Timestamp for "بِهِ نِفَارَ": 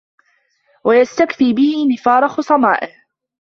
1.53-2.27